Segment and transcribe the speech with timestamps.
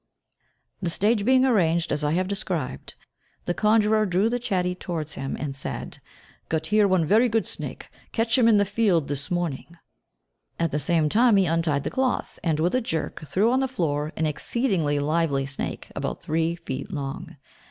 [0.81, 2.95] The stage being arranged as I have described,
[3.45, 5.99] the conjurer drew the chatty towards him, and said,
[6.49, 9.77] "Got here one very good snake, catch him in field this morning;"
[10.59, 13.67] at the same time he untied the cloth, and with a jerk threw on the
[13.67, 17.35] floor an exceedingly lively snake, about three feet long.